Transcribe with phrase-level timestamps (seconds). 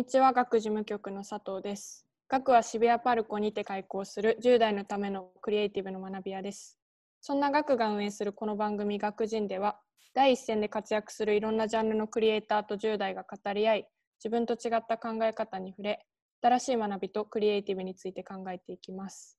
[0.00, 2.06] にちは、学事務局の佐藤です。
[2.26, 6.78] 学は渋谷パルコにて開校する10代のためのクリエイティブの学び屋です。
[7.20, 9.78] そんな学が運営するこの番組、学人では、
[10.14, 13.88] 第一線で活躍するいろんなジャンルのクリエイターと10代が語り合い、
[14.24, 16.06] 自分と違った考え方に触れ、
[16.40, 19.38] 新しい学びとクリエイティブについて考えていきます。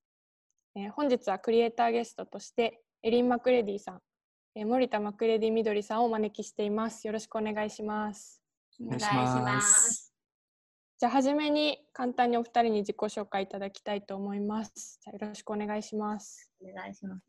[0.76, 4.00] えー本日はクリエイターゲストとして、エリン・マクレディさん、
[4.54, 7.04] えー森田マクレディみどりさんをお招きしています。
[7.04, 8.40] よろしくお願いします。
[8.80, 10.11] お願いします。
[11.02, 15.00] じゃあ初めに簡単にお二人に自己紹介いただきたいと思います。
[15.02, 16.48] じゃあよろしくお願いします。
[16.62, 17.22] お願いします。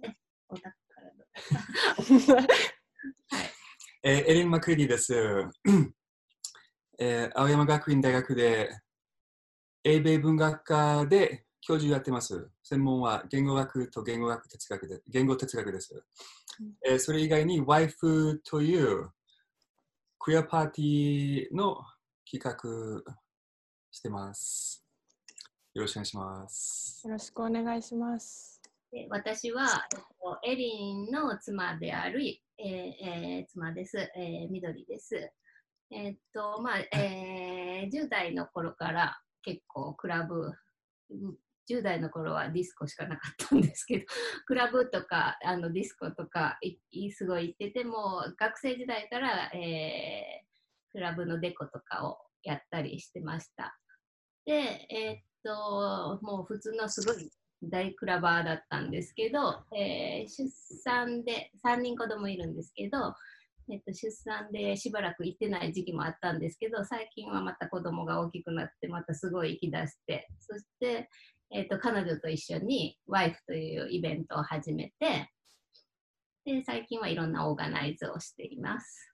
[4.03, 5.15] えー エリン・マクリディです。
[6.99, 8.69] えー青山学院大学で
[9.83, 12.51] 英米文学科で教授やってます。
[12.61, 15.99] 専門は言語学と言語学哲学で言語哲学です。
[16.85, 19.09] えーそれ以外に WIFE という
[20.19, 21.77] クリアパーティーの
[22.31, 23.22] 企画
[24.03, 24.83] してます。
[25.73, 27.01] よろしくお願いします。
[27.07, 28.61] よろしくお願いします。
[28.91, 32.21] で私は、えっと、エリンの妻である、
[32.59, 35.31] えーえー妻です、えー、緑です。
[35.89, 40.51] えっと、まあ、えー10代の頃から結構クラブ、
[41.09, 41.35] うん
[41.71, 44.05] 10代の頃はディスコしかなかったんですけど、
[44.47, 53.79] クラブとかあのディスコとかいいすごい行ってても、学生時代から、えークラブのデコとかをやったりしてました。
[54.45, 57.29] で、えっと、もう普通のすごい
[57.63, 60.49] 大クラバーだったんですけど、えー出
[60.83, 63.13] 産で3人子供いるんですけど、
[63.69, 71.09] えっと、出産でしばらく行ってない時期もあったんですけど最近はまた子供が大きくなってまたすごい行き出してそして、
[71.51, 75.29] えっと、彼女と一緒に WIFE というイベントを始めて
[76.45, 79.13] で最近はいろんなオーガナイズをしています。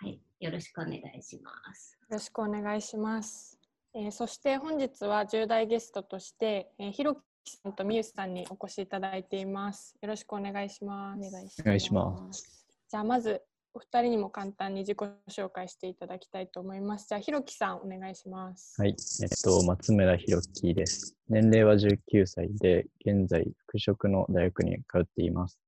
[0.00, 1.98] はい、よろしくお願いします。
[2.02, 3.55] よろしくお願いします。
[3.98, 9.96] えーそして本日は10代ゲストとして、えー、ひろきさんとみゆさんにお越しいただいています。
[10.02, 11.62] よろしくお願いします。
[11.62, 12.66] お願いします。
[12.90, 13.40] じゃあまず
[13.72, 14.98] お二人にも簡単に自己
[15.30, 17.06] 紹介していただきたいと思います。
[17.08, 18.74] じゃあひろきさんお願いします。
[18.78, 21.16] はい、えっと、松村弘樹です。
[21.30, 25.58] 年齢は19歳で、現在、服飾の大学に通っています。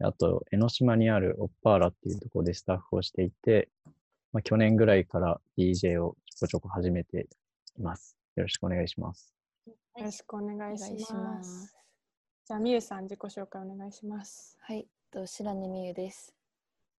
[0.00, 3.68] あと、江ノ島にあるオッパーラっていうところでスタッフをしていて、
[4.32, 7.28] まあ、去年ぐらいから DJ をちょこちょこ始めて
[7.78, 8.16] います。
[8.36, 9.34] よろしくお願いします。
[9.66, 9.74] よ
[10.04, 11.22] ろしくお願いしま。
[11.22, 11.76] ますす。
[12.46, 14.56] じゃあみゆさん自己紹介お願いします。
[14.60, 16.34] はい、と白根美優です。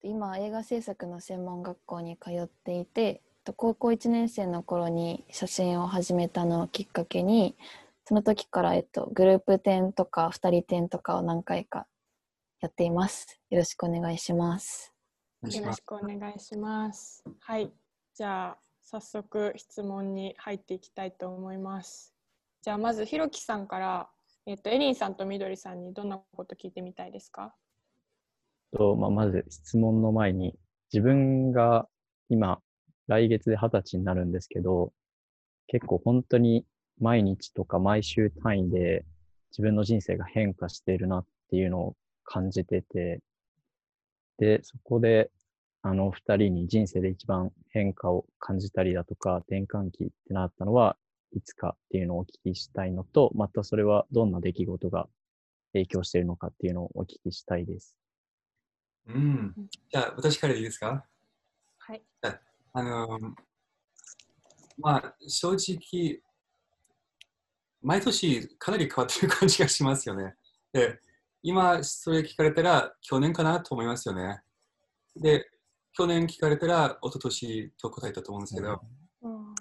[0.02, 7.56] 今映画制作の専門学校に通っていて、と高校1年生の頃に写真を始めたのをきっかけに、
[8.04, 11.86] その時からえっとグループ展とか2人展とかを何回か
[12.60, 13.40] やっています。
[13.50, 14.92] よろしくお願いします。
[15.42, 17.24] よろしくお願いします。
[17.40, 17.72] はい、
[18.14, 18.58] じゃあ
[18.92, 22.14] 早速質問に入っていきたいと思います。
[22.60, 24.10] じゃあまずひろきさんから、
[24.44, 27.54] えっとエリンさんとみどりさんにどんなこと聞いてみたいですか？
[28.76, 30.54] とまあ、まず質問の前に、
[30.92, 31.88] 自分が
[32.28, 32.60] 今、
[33.06, 34.92] 来月で二十歳になるんですけど、
[35.68, 36.66] 結構本当に
[37.00, 39.06] 毎日とか毎週単位で
[39.52, 43.20] 自分の人生が変化しているなっていうのを感じてて、
[44.36, 45.30] で、そこで、
[45.82, 50.96] あの二人に人生で一番変化を感じたりだとか、転換期ってなったのは
[51.34, 55.08] いつかっていうのをお聞きしたいのと、またそれはどんな出来事が
[55.72, 57.96] 影響しているのかっていうのをお聞きしたいです。
[59.08, 59.54] うん。
[59.90, 61.04] じゃあ、私からでいいですか？
[61.78, 62.02] はい。
[62.74, 63.34] あのー
[64.78, 66.22] まあ、正直、
[67.82, 70.34] 毎年かなり変わってる感じがしますよね。
[70.72, 71.00] で、
[71.42, 74.40] 今、それ聞かれたら、去年かなと思いますよね。
[75.16, 75.46] で、
[75.94, 78.80] 去年聞かれたら、一昨年と答えたと思うんですけど、
[79.22, 79.54] うん。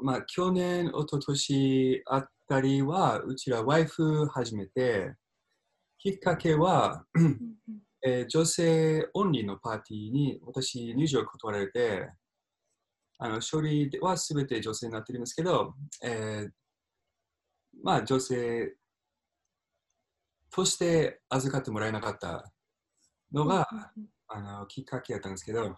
[0.00, 5.14] まあ、去年、一昨年あたりは、うちらワイフ始めて、
[5.98, 7.04] きっかけは、
[8.04, 12.10] えー女性オンリーのパーティーに私入場を断られて、
[13.18, 16.50] あの処理はすべて女性になってるんですけど、えー
[17.84, 18.74] まあ女性
[20.50, 22.52] として預かってもらえなかった
[23.32, 23.68] のが、
[24.34, 25.76] あのきっかけだったんですけど、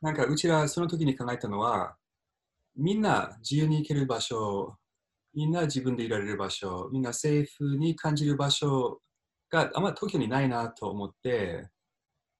[0.00, 1.96] なんかうちらその時に考えたのは、
[2.76, 4.76] みんな自由に行ける場所、
[5.34, 9.00] みんな自分でいられる場所、みんなセーフに感じる場所
[9.50, 11.68] があんま東京にないなと思って、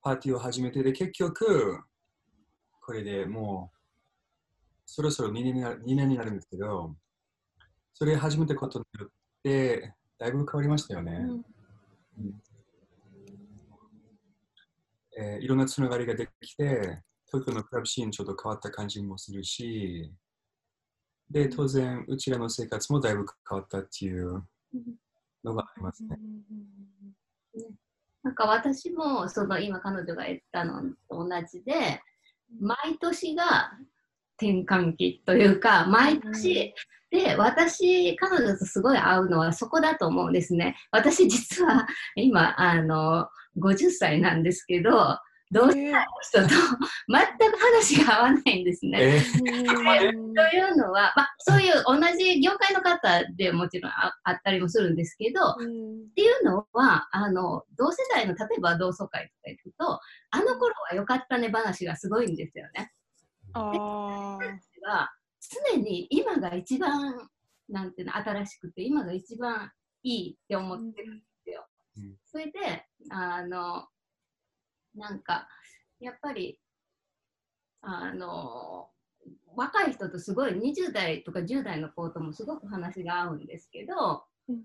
[0.03, 1.81] パーティーを始めて、で、結局、
[2.81, 3.79] これでもう、
[4.85, 6.97] そろそろ2年になる ,2 年になるんですけど、
[7.95, 9.09] それ始めたことによっ
[9.43, 11.13] て、だいぶ変わりましたよね。
[12.19, 12.52] うん
[15.19, 20.13] えーいろんなつながりができて、東京のクラブシーンちょっと変わった感じもするし、
[21.31, 24.45] で、当然、うちらの生活もだいぶ変わったっていう
[25.43, 26.19] のがありますね。
[28.23, 32.01] なんか私もその今彼女が言ったのと同じで
[32.61, 33.73] 毎年が
[34.37, 36.73] 転換期というか毎年
[37.11, 40.77] で私彼女とすごい会うのはそこだと思うんですね。
[40.93, 45.19] 私実は今あの50歳なんですけど
[45.53, 48.99] 同世代の人と全く話が合わないんですね。
[49.03, 49.39] えー。
[49.39, 55.55] というのは、まあ、そういう同じ業界の方でもちろんああったりもするんですけど、っ
[56.15, 60.01] ていうのはあの同世代の例えば同窓会とか行くと
[60.31, 62.91] あの頃は良かったね話がすごいんですよね。
[63.53, 65.11] あ私は
[65.75, 67.29] 常に今が一番
[67.69, 69.71] なんていうの新しくて今が一番
[70.03, 71.23] いいって思ってる
[72.27, 73.87] それであの
[74.95, 75.49] なんか
[76.01, 76.59] やっぱり
[77.83, 78.89] あの
[79.55, 84.59] 若い人とすごい20代とか10代の子ともすごく話が合うんですけどやっ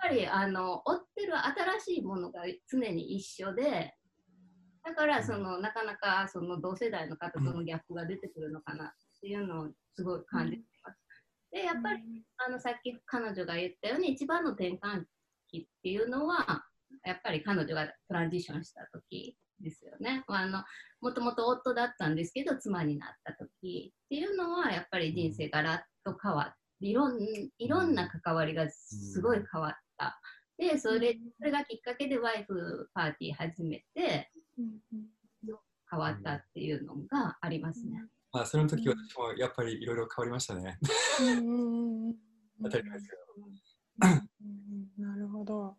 [0.00, 1.34] ぱりあの追ってる
[1.80, 3.94] 新しいものが常に一緒で
[4.84, 8.88] だからそのなかなかその同世代の方とのギャップが出てくるのかなっ
[9.20, 10.98] ていうのをすごい感じてます。
[11.50, 12.02] でやっぱり
[12.36, 15.04] あのさっき彼女が言ったように一番の転換
[15.48, 16.64] 期っていうのは
[17.04, 20.24] やっぱり彼女がトランジションした時ですよね。
[20.28, 20.64] あの
[21.00, 27.18] もともと夫だったんですけど妻になった時っていうのはやっぱり人生がらっと変わっていろん
[27.58, 30.20] いろんな関わりがすごい変わった。
[30.56, 34.30] でそれそれがきっかけでワイフパーティー始めて
[35.90, 38.04] 変わったっていうのがありますね。
[38.32, 40.78] まあ、その時私もやっぱりいろいろ変わりましたね。
[42.62, 45.04] 当たり前ですけど。
[45.04, 45.76] なるほど。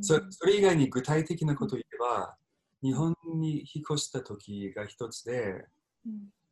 [0.00, 2.36] そそれ以外に具体的なことを言えば、
[2.82, 5.66] 日本に引っ越した時が一つで、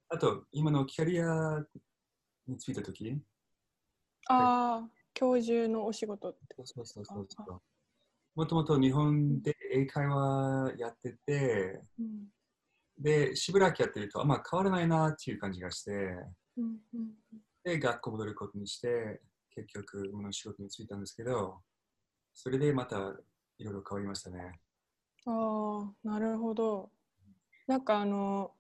[0.09, 1.65] あと今のキャリア
[2.47, 3.19] についた時、
[4.27, 6.57] ああ、教授のお仕事って。
[6.65, 7.61] そうそうそうそう。
[8.35, 12.27] もともと日本で英会話やってて、うん。
[12.99, 15.93] で、しばらくやってると、あんま変わらないなっていう感じがして、
[16.57, 17.15] うんうん
[17.65, 19.21] で、学校戻ることにして、
[19.55, 21.61] 結局、今の仕事に就いたんですけど、
[22.35, 22.97] それでまた
[23.59, 24.61] いろいろ変わりましたね。
[25.27, 26.91] ああ、なるほど。
[27.67, 28.53] なんかあの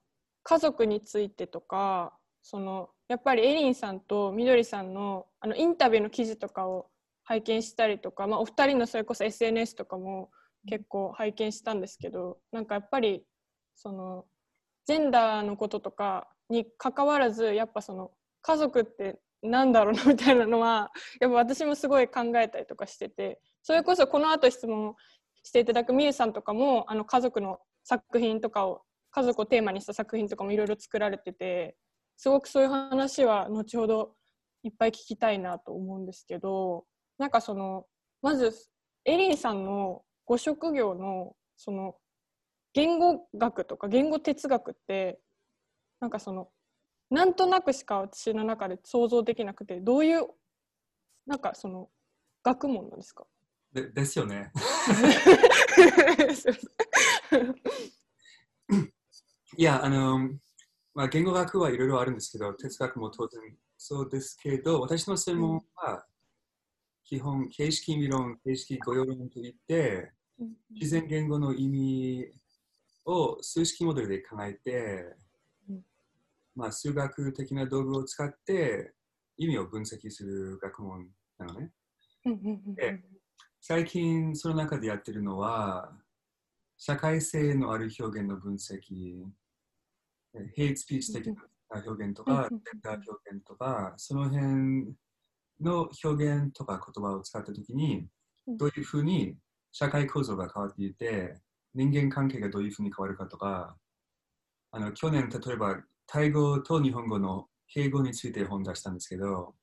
[0.42, 6.86] 家族についてとか、そのやっぱりエリンさんとみどりさんのあのインタビューの記事とかを
[7.24, 10.30] 拝見したりとか、まあ、お二人のそれこそ SNS とかも
[10.68, 13.24] 結構拝見したんですけど、なんかやっぱり
[13.74, 14.24] その
[14.86, 18.10] ジェンダーのこととかに関わらずやっぱその
[18.42, 24.94] 家族ってなんだろうなみたいなのはやっぱ私もすごい考えたりとかしててそれこそこの後質問
[25.42, 31.74] していただくみゆさんとかもあの家族の作品とかを家族をテーマにした作品とかもいろいろ作られてて
[32.18, 34.12] すごくそういう話は後ほど
[34.64, 36.84] いっぱい聞きたいなと思うんですけど
[37.18, 37.86] なんかその
[38.20, 38.52] まず
[39.06, 41.94] エリンさんのご職業のその
[42.74, 45.18] 言語学とか言語哲学って
[46.00, 46.48] なんかその
[47.10, 50.26] なんとなくしか私の中で想像できなくてどういう
[51.26, 51.88] なんかその
[52.42, 53.24] 学問なんですか？
[53.74, 54.52] でですよね。
[59.56, 60.30] いや、あの、
[60.94, 63.40] まあ、言語学はいろいろあるんですけど、哲学も当然
[63.76, 66.06] そうですけど、私の専門は、
[67.04, 70.12] 基本、形式理論、形式語用論といって、
[70.70, 72.26] 自然言語の意味
[73.04, 75.16] を数式モデルで考えて、
[76.54, 78.94] まあ、数学的な道具を使って
[79.36, 81.08] 意味を分析する学問
[81.38, 81.72] なのね。
[83.66, 85.90] 最近その中でやってるのは、
[86.76, 89.24] 社会性のある表現の分析、
[90.54, 91.34] ヘイトスピーチ的な
[91.70, 94.94] 表現とか、ジェンダー表現とか、その辺
[95.62, 98.06] の表現とか言葉を使ったときに、
[98.46, 99.34] どういうふうに
[99.72, 101.40] 社会構造が変わっていて、
[101.72, 103.78] 人間関係がどういうふうに変わるかとか、
[104.72, 109.54] あの去年、例えば、タイ語と日本語の敬語について本出したんですけど。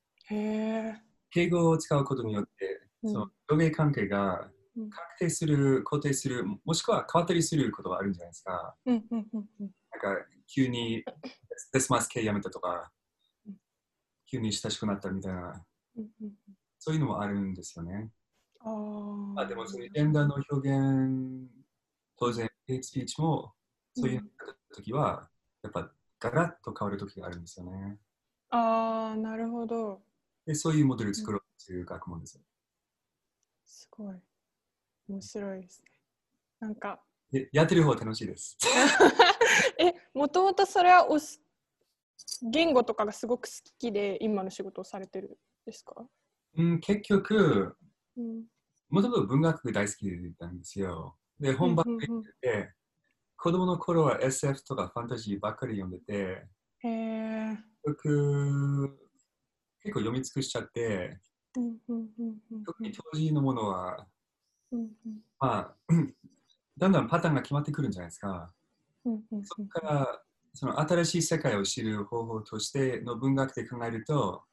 [1.30, 8.76] 敬語を使うことによって、うんその上下関係がうん確定する、固定する、もしくは変わったりすることがあるんじゃないですか。
[8.86, 11.04] なんか急に
[11.74, 12.92] デスマス系やめたとか
[13.46, 13.56] うん、
[14.26, 15.66] 急に親しくなったみたいな、
[16.80, 18.12] そういうのもあるんですよね。
[18.62, 21.50] あーあでも、そのジェンダーの表現、
[22.18, 23.54] 当然、ヘイトスピーチも、
[23.94, 25.28] そういうのがあったときは、
[25.64, 27.98] やっぱガラッと変わるときがあるんですよね。
[28.52, 30.02] あーなるほど
[30.46, 32.44] で、そういうモデル作ろうという学問ですよ。
[33.72, 34.16] すごい
[35.08, 35.92] 面白いですね
[36.60, 37.02] なんか
[37.32, 38.58] でやってる方は楽しいです。
[39.80, 41.40] えもともとそれはおし
[42.44, 45.36] 言語とかがすごく好きで今の仕事をされてるん
[45.66, 45.96] ですか、
[46.58, 47.78] うん、結局、
[48.18, 48.46] うん
[48.90, 51.18] もともと文学が大好きだったんですよ。
[51.40, 52.74] で、本番でうんうんて、
[53.38, 56.46] 子供の頃は SF とかファンタジーばっかり読んでて、
[56.80, 57.58] へえ。
[57.86, 59.00] 僕、
[59.82, 61.22] 結構読み尽くしちゃって、
[62.66, 64.08] 特に当時のものは、
[65.40, 65.76] まあ、
[66.78, 68.54] だんだんパターンが決まってくるんじゃないですか。
[69.44, 70.22] そこから、
[70.54, 74.44] その新しい世界を知る方法としての文学で考えると、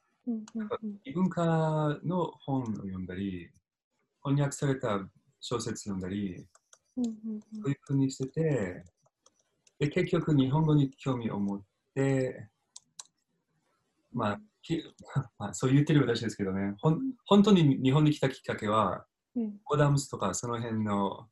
[1.05, 3.51] 異文化の本を読んだり、
[4.23, 5.09] 翻訳された
[5.41, 6.47] 小説読んだり、
[6.97, 7.03] そ
[7.67, 8.85] ういうふうにしてて、
[9.79, 11.63] で結局日本語に興味を持っ
[11.95, 12.49] て、
[14.13, 14.58] まあ、き
[15.39, 19.05] まあ、そう言ってる私ですけどね、ほん本当に日本に来たきっかけは、
[19.37, 19.59] うん。
[19.67, 21.29] オダムスとかその辺の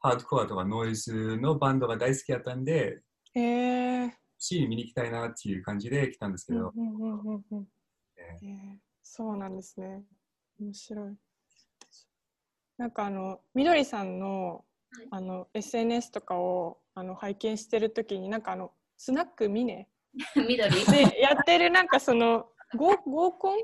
[0.00, 3.00] ハードコアとかノイズのバンドが大好きだったんで、
[3.34, 3.40] へ
[4.04, 4.14] え。
[4.38, 7.66] シーン見に行きたいなっていう感じで来たんですけど、うんうんうんうんうん。
[8.16, 10.02] えへえそうなんですね。
[10.60, 11.16] 面白い。
[12.76, 15.08] なんかあのみどりさんのはい。
[15.10, 19.88] あの SNS とかをあの拝見してるときになんかあのスナックミネ。
[20.34, 23.58] 緑でやってるなんかその合合コン？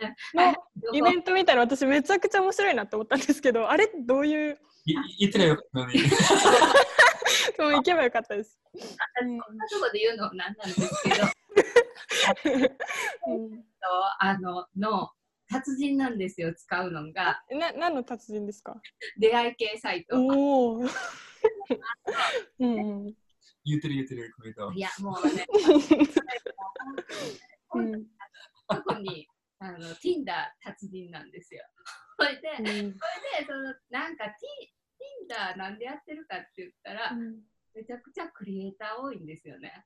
[0.34, 0.54] の
[0.94, 3.90] イベント見たら私めちゃくちゃ面白いなと思ったんですけどあれ？
[4.06, 4.58] どういう？
[4.86, 6.00] い言ってないよのに、
[7.58, 8.58] でも行けばよかったです。
[8.74, 9.38] うん。
[9.38, 11.16] こんなとこで言うのもなんなんですけど。
[13.28, 13.64] うん。
[14.20, 15.10] あのの
[15.48, 17.42] 達人なんですよ使うのが。
[17.50, 18.80] な何の達人ですか？
[19.18, 20.18] 出会い系サイト。
[20.18, 20.80] おお。
[20.80, 20.86] うん
[22.58, 22.66] う
[23.10, 23.14] ん。
[23.64, 24.72] 言ってる言ってるコメント。
[24.72, 24.80] い。
[24.80, 25.46] やもうね。
[27.74, 28.06] うん
[28.70, 29.26] 特に
[29.58, 31.62] あの Tinder 達人なんですよ。
[32.18, 32.96] それで、うんそれで
[33.46, 34.24] そのなんか
[35.28, 37.12] Tinder なんでやってるかって言ったら、
[37.74, 39.84] めちゃくちゃクリエイター多いんですよね。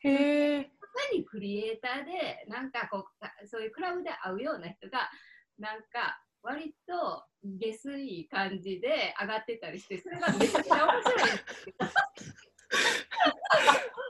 [0.00, 0.70] へえ。
[0.80, 3.06] 他にクリエイターでなんかこ
[3.42, 5.10] うそういうクラブで会うような人が
[5.58, 11.86] なんか割と下水感じで上がってたりしてそれがめちゃくちゃ面白いんですけど。
[11.86, 11.92] ほ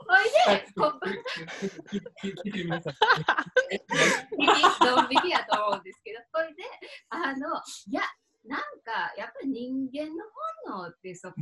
[0.19, 0.93] いでこ
[1.87, 2.09] 聞いて
[2.43, 2.93] 聞いて皆さん。
[4.37, 6.63] 引きドン引きやと思うんですけど、それで、
[7.09, 8.01] あの、いや、
[8.43, 10.25] なんか、やっぱり人間の
[10.65, 11.35] 本能ってそこ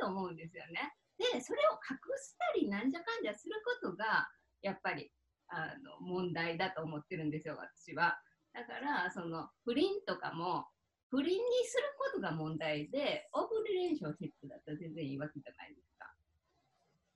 [0.00, 0.94] だと思うんですよね。
[1.18, 4.28] で、それを隠したり、なんじゃかんじゃすることが、
[4.62, 5.12] やっぱり、
[5.48, 8.18] あの、問題だと思ってるんですよ、私は。
[8.54, 10.66] だから、その、不倫とかも、
[11.10, 16.14] 不倫にすることが問題で、オープンリレーションシップだったら全然いいわけじゃないですか。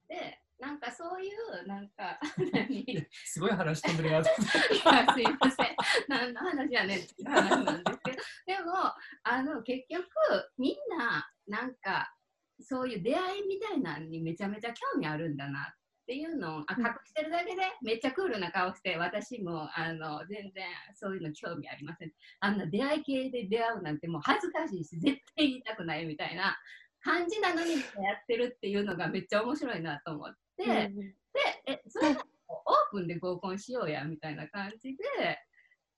[0.08, 2.20] で、なんかそういう、なんか、
[2.54, 2.86] 何？
[3.24, 4.28] すごい話飛んでるやつ。
[4.70, 5.76] いやすいません。
[6.06, 8.72] 何の話やねんっていう話なんですけど、でも、
[9.24, 10.06] あの、結局、
[10.58, 12.14] みんな、なんか、
[12.60, 15.76] そういう出会いみたいなのにめちゃめちゃ興味あるんだなっ
[16.06, 20.64] ていうのを、あうん隠してるだけでめっちゃクールな顔して、私も、あの、全然
[20.94, 22.12] そういうの興味ありません。
[22.38, 26.56] あんな出会い系で出会うなんてもう恥ずかしいし、絶対言いたくないみたいな
[27.02, 27.78] 感じなのにや
[28.22, 31.12] ってるっていうのがめっちゃ面白いなと思って、で、
[31.66, 35.38] え、それがオープンで合コンしようやみたいな感じで、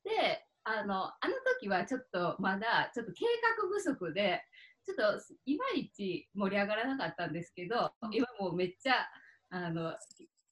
[0.04, 3.26] で、あの、あの時はちょっとまだちょっと計
[3.60, 4.42] 画不足で、
[4.84, 9.06] ちょっといまいち盛り上がらなかったんですけど、今もうめっちゃ、
[9.50, 9.94] あの、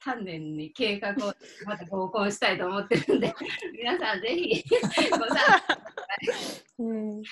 [0.05, 1.33] 丹念に計画を
[1.65, 3.33] また合コンしたいと思ってるんで、
[3.73, 4.65] 皆さんぜひ
[5.11, 5.39] ご参
[6.79, 7.23] うん。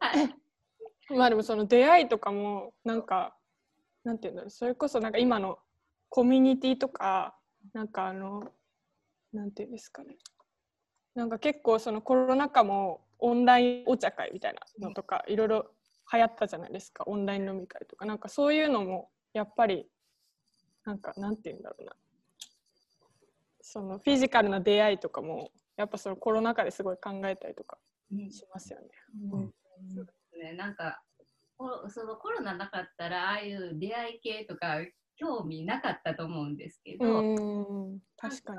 [0.00, 0.34] 加はい。
[1.16, 3.36] まあでもその出会いとかもなんか
[4.04, 5.58] なんていうんだろうそれこそなんか今の
[6.08, 7.36] コミュニティとか
[7.72, 8.52] なんかあの
[9.32, 10.16] なんていうんですかね。
[11.14, 15.66] なんか結構そのコロナ禍もオンラインお茶会みたいなのとかいろいろ
[16.12, 17.04] 流行ったじゃないですか。
[17.06, 18.06] オンライン飲み会とか。
[18.06, 19.86] なんかそういうのもやっぱり
[20.84, 21.92] なんかなんていうんだろうな。
[23.60, 27.76] そのフィジカルな出会いとかもやっぱそのコロナ禍ですごい考えたりとか
[28.10, 28.30] うん。
[28.30, 28.88] しますよね。
[29.30, 29.54] うん。
[29.94, 31.02] そうですね、なんか
[31.56, 34.78] コそのコロナなかったらああいう出会い系とか
[35.18, 38.58] 興味なかったと思うんですけど、うんうん確かに。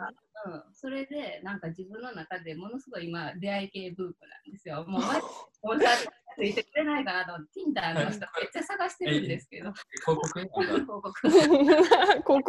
[0.74, 4.86] それでなんか自分の中でものすごい今出会い系ブームなんですよ。
[4.88, 5.96] もう毎日スポンサー
[6.36, 9.74] ついてくれないかなと Tinder の人めっちゃ探してるんですけど
[10.06, 12.44] 広告 広告広告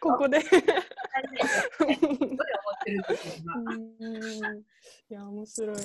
[0.00, 0.40] ここで。
[0.44, 0.50] す
[1.78, 2.38] ごい思っ
[2.84, 3.54] てるんですよ今。
[3.72, 5.76] うんいや面白い。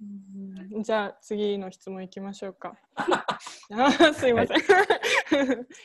[0.00, 2.76] うんじゃあ次の質問いきましょうか。
[2.96, 3.26] あ
[4.14, 4.58] すいません。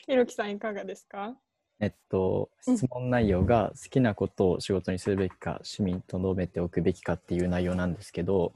[0.07, 1.35] ひろきさんいかがですか？
[1.79, 8.53] えっと、うん質問内容が好きなことを仕事にするべきか、趣味に留めておくべきかっていう内容なんですけど、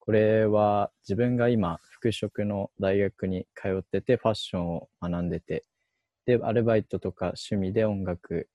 [0.00, 5.64] これは自分が今、服飾の大学に通ってて、ファッションを学んでて、
[6.24, 8.48] で、アルバイトとか趣味で音楽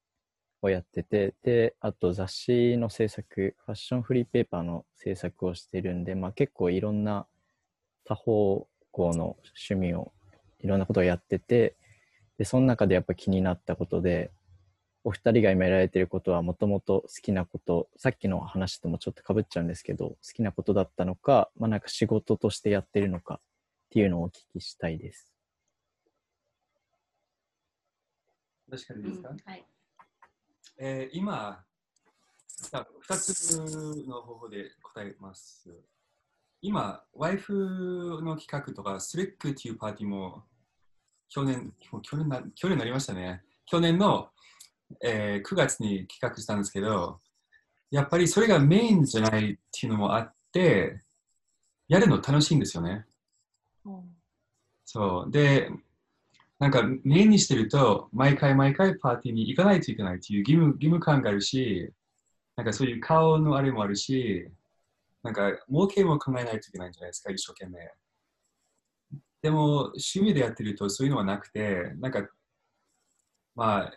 [0.62, 7.26] をやってて、で、あと雑誌の制作、ファッションフリーペーパーの制作をしてるんで、まあ結構いろんな
[8.06, 9.38] 多方向の
[9.70, 10.12] 趣味を、
[10.60, 11.76] いろんなことをやってて、
[12.38, 14.32] で、その中でやっぱ気になったことで、
[15.04, 23.40] お二人が今やられてることはもともと好きなこと、さっきの話ともちょっとかぶっちゃうんですけど、好きなことだったのか、まあなんか仕事としてやってるのかっ
[23.90, 25.32] ていうのをお聞きしたいです。
[28.70, 29.66] 確かにですか、うんはい。
[30.84, 31.64] えー今、
[32.74, 35.70] あ2つの方法で答えます。
[36.60, 40.44] 今、ワイフの企画とか、スリックっていうパーティーも
[41.30, 41.72] 去年、
[42.02, 43.44] 去年な去年なりましたね。
[43.68, 44.30] 去年の、
[45.04, 47.20] えー9月に企画したんですけど、
[47.92, 51.00] やっぱりそれがメインじゃないっていうのもあって、
[51.88, 53.06] やるの楽しいんですよね。
[54.84, 55.32] そう。
[55.32, 55.70] で、
[56.62, 61.92] なんかメインにしてると、毎回毎回パーティーに行かないといけないっていう義務義務感があるし、
[62.56, 64.48] なんかそういう顔のあれもあるし、
[65.24, 67.80] なんか儲けも考えないといけないんじゃないですか、一生懸命。
[69.42, 72.30] でも、趣味でやってるとそういうのはなくて、なんか、
[73.56, 73.94] まあ、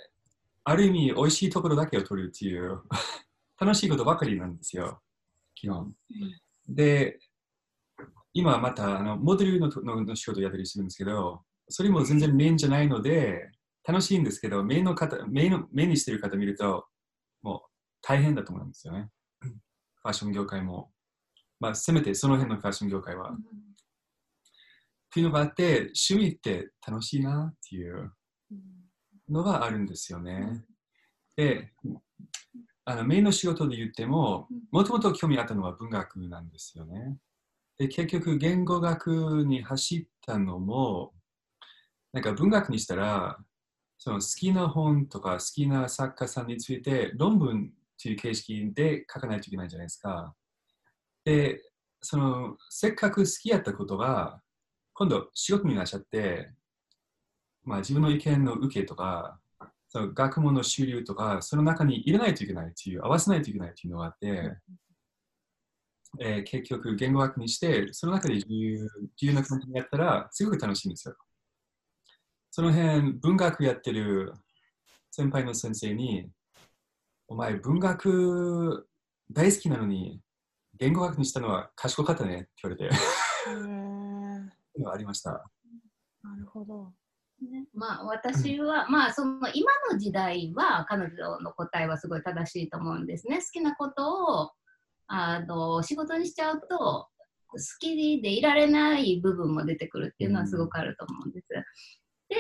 [0.64, 2.80] ある意味、美味しいところだけを取るっていう、
[3.61, 5.02] 楽しいことばかりなんですよ、
[5.54, 5.94] 基本。
[6.66, 7.21] で、
[8.33, 13.50] 今またあのモデルののの仕事をやったりするんですけど、それも全然メインじゃないので、
[13.87, 16.87] 楽しいんですけど、メインの方、メインのメインにしてる方見ると、
[17.42, 17.71] もう
[18.02, 19.11] 大変だと思うんですよね。
[19.40, 20.90] ファッション業界も。
[21.61, 23.30] まあ、せめてその辺のファッション業界は。
[23.30, 23.37] っ
[25.12, 28.12] ていうのがあって、趣味って楽しいなっていう
[29.28, 30.64] のがあるんですよね。
[31.37, 31.73] で、
[32.85, 37.16] あのメインの仕事で言っても、もともと興味あったのは文学なんですよね。
[37.78, 41.12] で、結局言語学に走ったのも、
[42.14, 43.37] なんか文学にしたら、
[43.99, 50.32] その好きな本とか好きな作家さんについて論文という形式で書かないといけないじゃないですか。
[51.25, 51.60] で、
[52.00, 54.41] そのせっかく好きやったことが
[54.93, 56.52] 今度仕事になっちゃって、
[57.65, 59.41] まあ、自分の意見の受けとか、
[59.89, 64.56] その学問の主流とか、その中に入れないといけないっていう、合わせないといけないっていうのがあって、
[66.21, 68.82] えー結局言語学にして、その中で自由
[69.21, 71.17] 自由な感じにやったら、すごく楽しいんですよ。
[72.54, 74.32] その辺、文学やってる
[75.10, 76.30] 先輩の先生に、
[77.26, 78.86] お前、文学
[79.28, 80.21] 大好きなのに、
[80.78, 84.50] 言語学にしたのは賢かったねって言われて、へー
[84.88, 85.32] ありました。
[86.23, 86.93] なるほど。
[87.43, 93.40] ねまあ私は、まあその今の時代は彼女の答えはすごい正しいと思うんですね。
[93.40, 94.52] 好きなことを
[95.08, 97.08] あの仕事にしちゃうと好
[97.80, 101.49] きでいられない部分も出てくるっていうのはすごくあると思うんです。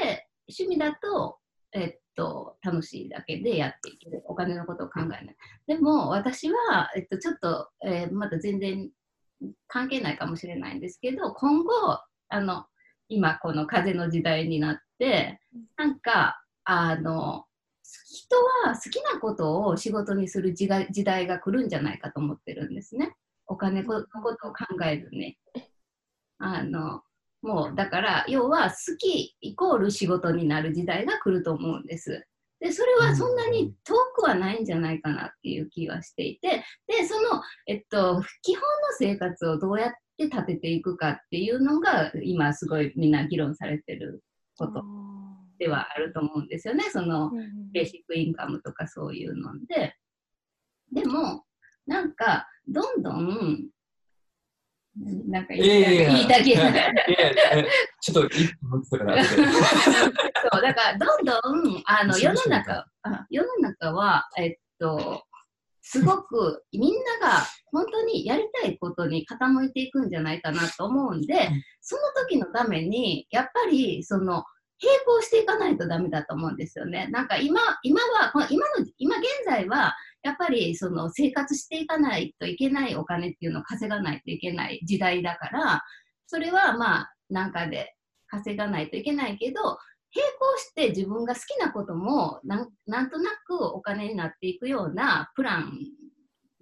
[0.00, 1.38] で趣味だと、
[1.72, 5.36] えっと、楽しいだけでやっていけるお金のことを考えない。
[5.66, 8.90] でも私は、えっと、ちょっと、えーまだ全然
[9.66, 11.72] 関係ないかもしれないんですけど今後
[12.28, 12.66] あの
[13.08, 15.40] 今この風の時代になって
[15.76, 17.44] なんかあの
[17.82, 23.14] 人は好きなことを仕事にする時代が来るんじゃないかと思ってるんですね。
[23.46, 24.02] お金のこ
[24.34, 25.36] とを考えずに。
[26.38, 27.02] あの
[27.44, 32.26] もうだから要は好きイコール仕事になる時代が来ると思うんです。
[32.58, 38.66] でそれはそんなに遠くはないんじゃないかなっていう気はしていてでその、えっと、基本の
[38.98, 44.22] 生活をどうやって立てていくかっていうのが今すごいみんな議論されてる
[44.56, 44.82] こと
[45.58, 46.84] ではあると思うんですよね。
[46.90, 47.30] その
[47.72, 49.94] ベーシックインカムとかそういうので。
[50.92, 51.44] でも、
[51.86, 53.68] なんか、どんどん、
[54.96, 56.08] なんかいやいやいや。
[56.10, 58.28] 言いたげいちょっと
[58.86, 59.00] そう、
[60.62, 65.24] だから、どんどん、あの、世の中、あ世の中は、えっと、
[65.82, 74.44] すごくみんなが本当にやりたいことに傾いていくんじゃないかなと思うんで、その時のために、やっぱり、その、
[74.82, 77.08] 並行していかないとダメだと思うんですよね。
[77.10, 79.94] なんか今、今は、今の、今現在は、
[80.24, 85.82] やっぱりその生活していかないといけないお金っていうのを稼がないといけない時代だから、
[86.26, 87.94] それはまあ、なんかで
[88.26, 89.78] 稼がないといけないけど、並行
[90.58, 95.72] して自分が好きなこともなんなんとなくお金になっていくようなプラン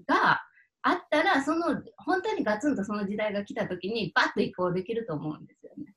[0.07, 0.43] が
[0.83, 5.95] あったら、その本当にガツンとその時代が来た時にバッと移行できると思うんですよね。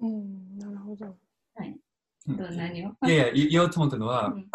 [0.00, 1.06] うん、なるほど。
[1.06, 1.14] うん
[2.28, 2.90] どう何を？
[3.06, 4.48] いやいや、言言おうと思ったのは、うん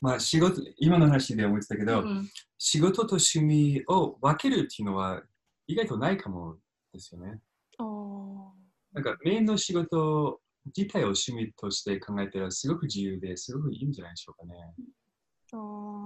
[0.00, 5.22] まあ仕事、今の話で思ってたけど、うん仕事と趣味を分けるっていうのは
[5.68, 6.56] 意外とないかも
[6.92, 7.38] ですよね。
[7.78, 8.52] ああ。
[8.92, 10.40] なんかメインの仕事
[10.76, 14.54] 自体を趣味として考えたらすごく自由ですごくいいんじゃないでしょうかね。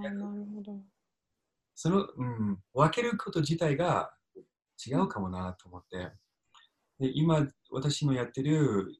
[0.03, 0.79] なるほど。
[1.75, 4.13] その、うん、分けること自体が
[4.85, 6.11] 違うかもなと思って。
[6.99, 8.95] で今、私のやってる、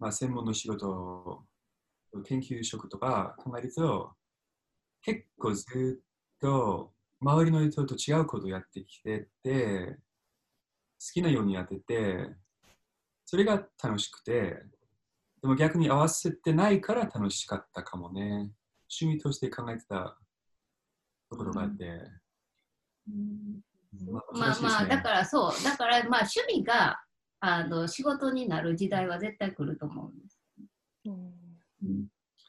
[0.00, 1.44] まあ、専門の仕事、
[2.24, 4.12] 研究職とか考えると、
[5.02, 6.04] 結構ずっ
[6.40, 9.96] と周りの人と違うことをやってきてて、
[11.00, 12.30] 好きなようにやってて、
[13.24, 14.62] それが楽しくて、
[15.42, 18.50] でも逆に合わせてないから楽しかったかもね。
[18.90, 20.18] 趣味として考えてた
[21.30, 22.00] ところがあって。
[24.10, 27.00] ままあまあ、だからそう、だからまあ趣味が
[27.40, 30.40] あの仕事になる時代は絶対来ると思うんです。
[31.06, 31.47] うん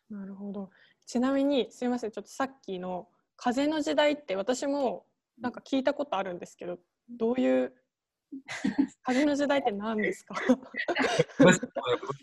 [0.10, 0.70] なるほど。
[1.06, 2.12] ちなみにすいません。
[2.12, 5.06] ちょっとさっきの風の時代って私も
[5.40, 6.78] なんか聞いたことあるんですけど
[7.10, 7.74] どういう
[9.04, 10.36] 風の時代って何ですか？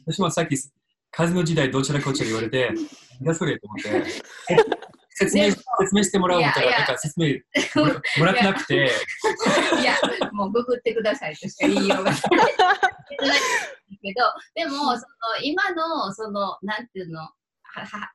[0.06, 0.56] 私もさっき、
[1.10, 2.70] 風の時代どちらこちら言われて、
[3.20, 4.10] 何だそれと思って、
[5.10, 5.60] 説明説
[5.94, 6.86] 明してもらおうと思ったら、いやいや。
[6.86, 7.26] なんか説明
[7.82, 8.74] もら もらってなくて、
[9.80, 9.94] いや、
[10.32, 11.34] もうググってください。
[11.36, 12.20] としか言いようがない
[14.02, 14.22] けど、
[14.54, 15.06] でも、その
[15.42, 17.30] 今の、その、なんていうの、は
[17.62, 18.12] は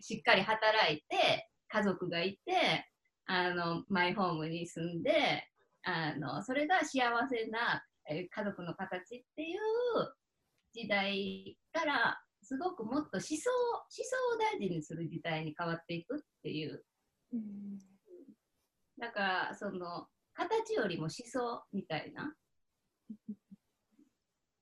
[0.00, 2.88] しっかり働いて、家族がいて、
[3.26, 5.48] あのマイホームに住んで、
[5.82, 9.58] あのそれが幸せな、えー家族の形っていう
[10.74, 16.84] 時代から、すごくもっと思想思想を大事にする時代に変わっていくっていう。
[18.98, 22.34] だから、その、形よりも思想みたいな、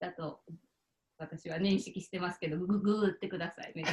[0.02, 0.40] だと、
[1.16, 3.72] 私は認識してますけど、ググってください。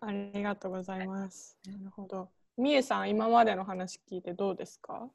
[0.00, 1.58] ありがとうございます。
[1.66, 2.30] なるほど。
[2.56, 5.10] みゆさん今までの話聞いてどうですか？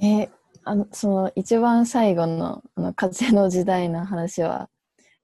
[0.00, 0.30] えー
[0.64, 4.68] あのその一番最後のあの風の時代の話は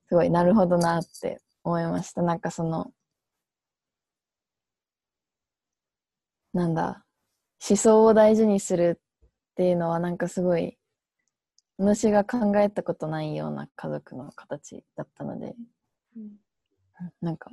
[0.09, 2.93] すごいなるほどなって思いましたなんかその
[6.53, 7.05] なんだ
[7.69, 10.79] 思想を大事にするっていうのはなんかすごい
[11.79, 15.55] 私が考えたことないような家族の形だったので
[17.21, 17.51] なんか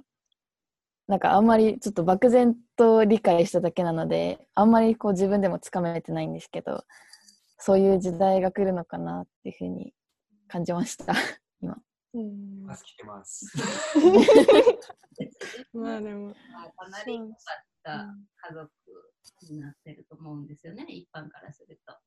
[1.07, 6.83] なんかあんまりちょっと漠然と理解しただけなのであんまりこう自分でもつかめてないんですけど
[7.57, 9.93] そういう時代が来るのかなっていうふうに
[10.47, 11.13] 感じました
[11.61, 11.77] 今。
[12.13, 12.67] うん
[13.05, 13.45] ます。
[15.71, 16.33] まあでも、ま
[16.65, 17.35] あかなり良かっ
[17.83, 18.13] た
[18.49, 18.69] 家族
[19.49, 21.97] になってると思うんですよね、一般からすると。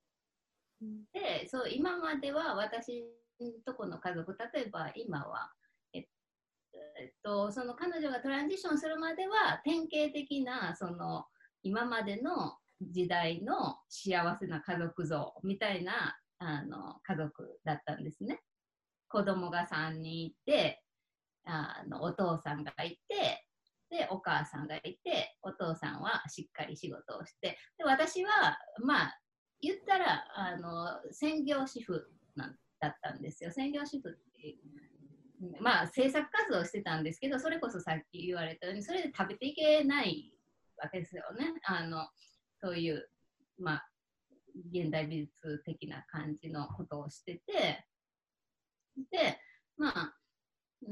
[1.13, 3.05] で、そう、今までは私
[3.41, 5.53] のとこの家族、例えば今は、
[5.93, 11.27] えっと、その彼女がトランジションするまでは、典型的な、その、
[11.63, 18.41] 今までの時代の幸せな家族像みたいなあの家族だったんですね。
[19.09, 20.83] 子供が3人いて、
[21.47, 23.47] あのお父さんがいて、
[23.91, 29.19] で、お母さんがいて、お父さんはしっかり仕事をして、で私は、まあ、
[29.65, 33.51] 言ったら、あの専業主婦なんだったんですよ。
[33.51, 34.57] 専業主婦って、
[35.61, 40.33] まあ、制作活動してたんですけど、それこそさっき言われたように、それで食べていけない
[40.77, 41.55] わけですよね。
[41.65, 42.07] あの
[42.61, 43.09] そういう、
[43.59, 43.89] まあ、
[44.73, 47.87] 現代美術的な感じのことをしてて、
[49.11, 49.39] で、
[49.77, 50.15] まあ、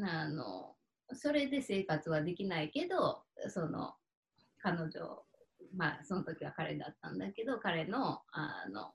[0.04, 0.76] あの、
[1.14, 3.94] それで生活はできないけど、その、
[4.58, 4.90] 彼女、
[5.74, 8.92] まあ、その時は彼だったんだけど、彼の、あの、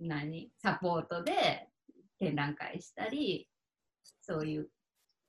[0.00, 1.68] 何、サポートで
[2.18, 3.48] 展覧会したり、
[4.22, 4.68] そういう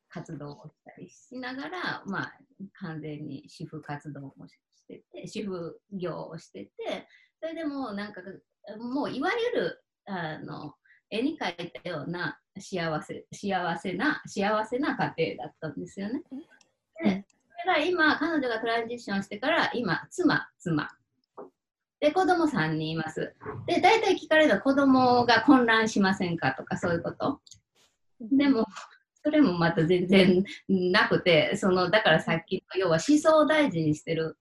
[0.09, 2.33] 活動をしたりしながら、まあ、
[2.79, 4.57] 完全に主婦活動もし
[4.88, 7.07] てて、主婦業をしてて、
[7.41, 8.21] それでもなんか、
[8.79, 10.73] もういわゆる、あの、
[11.09, 16.23] 絵に描いたような幸せ、幸せな、幸せな家庭だったんですよね。
[17.03, 17.25] で、
[17.65, 20.88] それが今、彼女がトランジションしてから、今、妻、妻。
[21.99, 23.34] で、子供3人います。
[23.65, 27.41] で、大体聞かれるのは子供が混乱しませんかとかそういうこと。
[28.21, 28.67] でも、
[29.23, 34.38] それもまた全然なくて、その、だからさっきの、要は思想を大事にしてる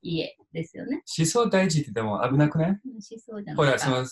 [0.00, 1.02] 家ですよね。
[1.18, 2.68] 思想大事ってでも危なくない？
[2.68, 3.84] 思想じゃほら、ないか。
[3.84, 4.06] その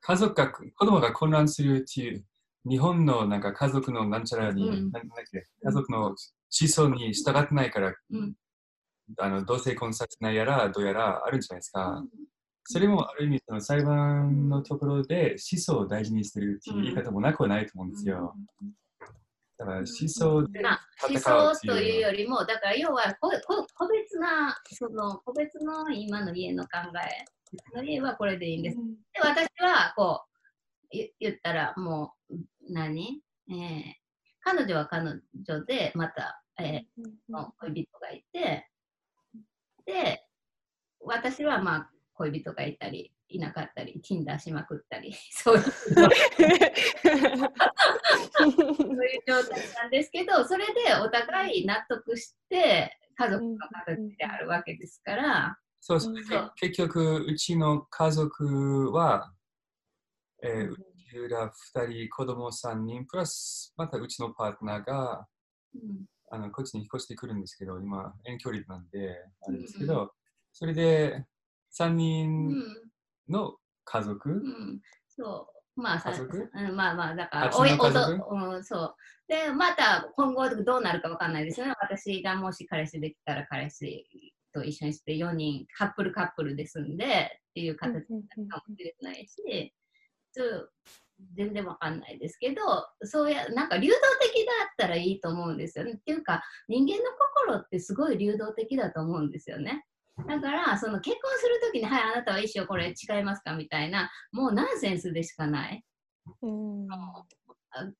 [0.00, 2.24] 家族が、子供が混乱するっていう、
[2.68, 4.74] 日本のなんか家族のなんちゃらに、うん。
[4.74, 6.16] なんだっけ家族の思
[6.50, 8.34] 想に従ってないから、うん。
[9.18, 12.02] あの同性婚させないやら、どうやらあるんじゃないですか。
[12.64, 18.34] それもある意味、その裁判のところで思想を大事にしてるっていう言い方もなくはないと思うんですよ。
[19.58, 26.70] だから思想でまあ、思想というよりも、だから要はここ個別な、その個別の今の家の考
[27.06, 28.76] え、別の家はこれでいいんです。
[28.76, 28.82] で、
[29.22, 30.36] 私はこう
[30.90, 32.34] 言言ったらもう
[32.68, 33.82] 何、えー。
[34.40, 38.68] 彼女は彼女でまたえーの恋人がいて、
[39.84, 40.24] で、
[41.00, 45.62] 私はまあ恋人がいたり、いなかったり、Tinder しまくったり、 そういう。
[45.62, 46.04] そう
[48.44, 56.52] いう状態なんですけど、それでお互い納得して、家族の形であるわけですから、そうそう。
[56.56, 59.32] 結局、うちの家族は、
[60.42, 61.52] えーうんうちら
[61.84, 65.26] 2人、子供3人、プラスまたうちのパートナーが
[65.74, 66.06] うん。
[66.28, 70.12] あのこっちに引っ越してくるんですけど、今、遠距離なんで、あれですけうんど、
[70.52, 71.24] それで
[71.78, 72.64] 3う人ん。
[73.28, 75.80] の家族、うん、そう。
[75.80, 76.50] まあさ家族？
[76.52, 77.90] うん、まあまあ、だから、おいおと
[78.30, 78.96] うん、そう。
[79.28, 81.74] で、また今後どうなるかわかんないですよね。
[81.80, 84.04] 私がもし彼氏できたら彼氏
[84.52, 87.08] と一緒にして4人、カップルカップルで住んでっ
[87.54, 89.72] ていう形になるかもしれないし、
[90.36, 90.70] そう
[91.34, 92.62] 全然わかんないですけど、
[93.02, 95.92] そうや、なんか流動的だったらいいと思うんですよね。
[95.92, 97.04] っていうか、人間の
[97.46, 99.84] 心ってすごい流動的だと思うんですよね。
[100.28, 105.84] だから、その結婚するときに、はい、あなたは一生これ違いますかみたいな、もうナンセンスでしかない。
[106.42, 107.24] うんあ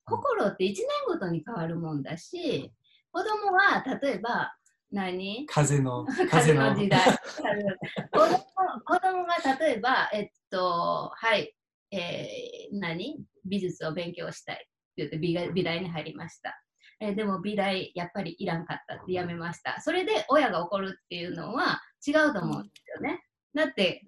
[0.05, 2.73] 心って1年ごとに変わるもんだし、
[3.13, 4.55] 子供は例えば、
[4.93, 5.47] 何？
[5.47, 7.01] 風の、 風の時代。
[8.13, 8.39] 子供
[8.85, 11.56] 子供が例えば、えっと、はい、
[11.91, 13.25] えー何？
[13.45, 14.67] 美術を勉強したいって
[14.99, 16.61] 言って美大美大に入りました。
[17.01, 19.81] えーでも美大やっぱりいらんかったってやめました。
[19.81, 23.23] それで親が怒るっていうのは違うと思うんですよね。
[23.55, 24.07] だって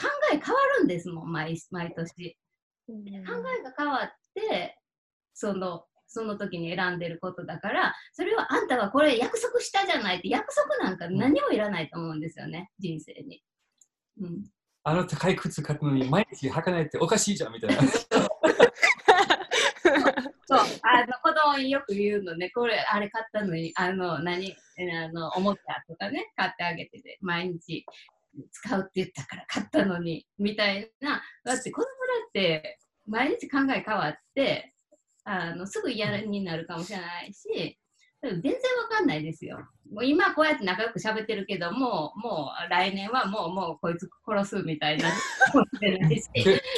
[0.00, 2.36] 考え変わるんですもん、毎毎年。
[2.86, 4.78] 考えが変わって
[5.34, 13.42] そのその時に選んでることだからそれはあんたはこれ約束したじゃないって約束なんか何もいらないと思うんですよね人生に。
[14.20, 14.44] うん、
[14.90, 17.82] あの高い靴買ったのに毎日履かないっておかしいじゃんみたいな。
[17.82, 17.86] そ
[20.56, 20.58] う。
[20.82, 22.50] あの子供によく言うのね。
[22.50, 27.86] これあれ買ったのにあの何あのおもちゃとかね買ってあげてて毎日
[28.50, 31.22] 使うって言ったから買ったのにみたいな。
[31.44, 31.90] だって子供だ
[32.26, 34.74] って毎日考え変わって
[35.22, 37.78] あのすぐ嫌になるかもしれないし
[38.22, 38.58] 全然わ
[38.90, 39.58] かんないですよ。
[39.90, 45.10] もう今こうやって仲良く喋ってるけどもうもう来年はもうもうこいつ殺すみたいな。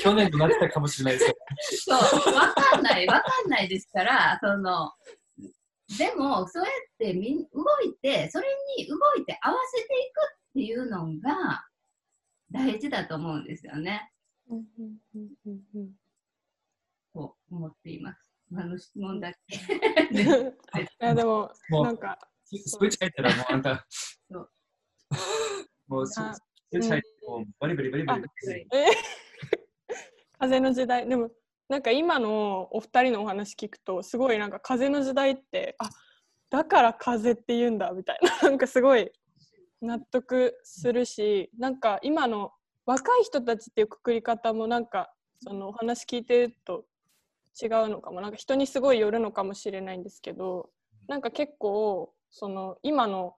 [0.03, 1.27] 去年となってたかもしれないで
[1.61, 4.93] すそう、わかんない、わかんないですから、その、
[5.99, 8.47] でも、そうやってみん動いて、それ
[8.79, 11.67] に動いて合わせていくっていうのが
[12.51, 14.11] 大事だと思うんですよね、
[17.13, 18.32] と思っています。
[18.57, 19.39] あの質問だけ。
[20.15, 23.87] いやでももうなんかスイッチ入ったらもうあんた
[24.31, 24.51] そう、
[25.89, 26.21] もうス
[26.73, 28.25] イッチ入ってもうバリバリバリバリ。
[28.75, 28.87] え
[30.39, 31.09] 風の時代。
[31.09, 31.31] でも
[31.69, 35.89] なんか今のお二人のお話聞くとすごいなんか風の時代ってあ
[36.51, 38.49] だから風って言うんだみたいな。
[38.49, 39.11] なんかすごい
[39.81, 42.53] 納得するしなんか今の
[42.85, 46.85] 若い人たちっていうくくり方もなんかそのお話聞いてると
[47.61, 48.21] 違うのかも。
[48.21, 50.71] なんか人にすごいよるのかもしれないんですけど
[51.09, 53.35] なんか結構その今の、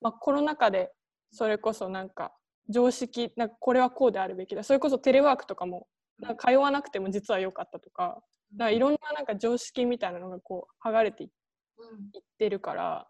[0.00, 0.92] まあ、コロナ禍で
[1.30, 2.32] それこそなんか
[2.68, 4.62] 常識なんかこれはこうであるべきだ。
[4.62, 5.86] それこそテレワークとかも
[6.18, 8.22] なんか通わなくても実は良かったとか
[8.56, 11.30] なんかいろんななんか常識みたいなのがこう剥がれてい
[11.78, 13.08] うんってるから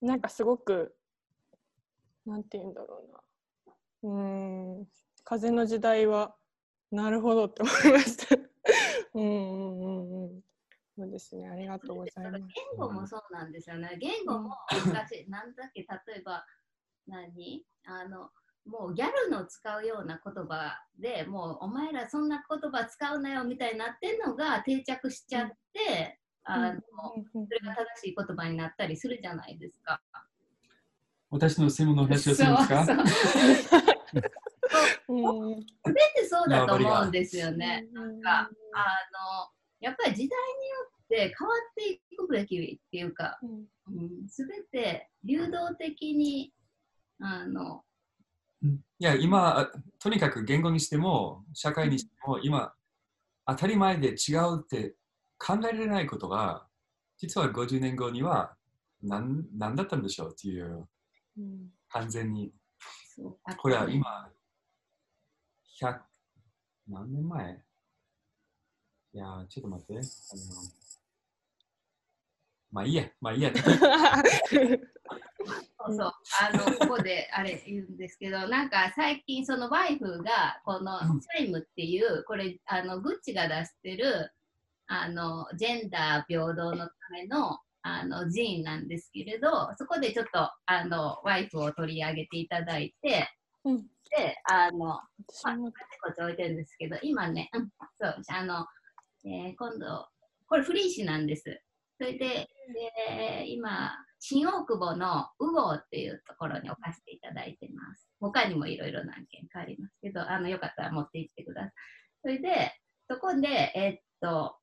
[0.00, 0.94] なんかすごく
[2.24, 3.20] なんて言うんだろうな。
[4.02, 4.86] うーん
[5.24, 6.34] 風の時代は
[6.90, 8.36] なるほどって思いました
[9.16, 10.40] うんうんうん
[10.98, 11.46] そうですね。
[11.48, 12.44] ありがとうございます。
[12.54, 13.98] 言語もそうなんですよね。
[14.00, 16.46] 言語も昔、なんだっけ、例えば、
[17.06, 18.30] 何あの、
[18.66, 26.80] もうギャルの使うような言葉でもうお前らそんな言葉使うなよみたいになってんのが定着しちゃって、あの
[27.32, 29.06] それが正しい言葉になったりす。
[29.08, 29.78] るじゃないです。
[29.82, 30.00] か。
[31.30, 32.42] 私の専門の話をす。
[32.42, 32.68] るんです。
[32.68, 33.95] か
[35.08, 35.60] うん。
[35.84, 37.88] 全てそうだと思うんですよね。
[37.92, 38.50] なんかあの
[39.80, 46.52] やっぱり時代によって変わっていくべきっていうか、うん、全て流動的に
[47.20, 47.84] あの
[48.98, 52.72] いや、今、あとにかく言語にしても、社会にしても、今、
[53.46, 54.94] 当たり前で違うって
[55.38, 56.66] 考えられないことが、
[57.18, 58.54] 実は50年後には
[59.02, 60.88] 何何だったんでしょうっていう、
[61.38, 61.70] うん。
[61.90, 62.52] 完全に。
[63.14, 64.30] そうこれは今、
[65.80, 66.00] 100、
[66.88, 67.62] 何年前？
[69.14, 69.92] いやー、ちょっと待って。
[69.94, 70.02] あの
[72.72, 73.52] まあいいや、まあいいや。
[73.54, 73.60] そ
[75.92, 76.12] うそうあ
[76.52, 84.32] のここであれ言うんですけどなんか最近そのワイフがこのうんチャイムっていうこれあのグッチが出してる
[84.88, 93.28] あのジェンダー平等のためのあの寺院なんですけれど、そこでちょっとあのワイフを取り上げていただいて、
[93.64, 95.72] うんで、あの、私もこ
[96.10, 97.68] っち置いてるんですけど、今ね、うん、
[98.00, 98.66] そう、あの、
[99.24, 100.06] えー今度、
[100.48, 101.60] これフリー紙なんです。
[101.98, 102.48] それで、で
[103.48, 108.08] 今、新大久保のウゴーっていうところに置かせていただいてます。
[108.20, 111.72] 他にもいろいろ何件かありますけど、あの、よかったら持って行ってください。
[112.22, 112.72] それで、
[113.08, 114.56] そこで、えっと、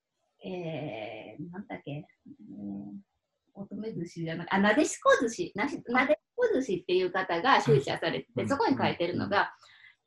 [0.43, 3.12] えー、なんだっけ、えー
[3.55, 9.53] 乙女寿司じゃなくて、あ、なでしこ寿司、なしなでしこ寿司っていう方が集者されてて、うんそこに書いてるのが、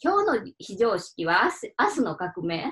[0.02, 2.70] 今日の非常識は明日明日の革命っ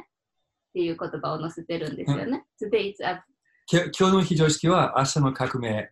[0.74, 2.44] ていう言葉を載せてるんですよね。
[2.60, 5.88] Today's ょ今日の非常識は明日の革命。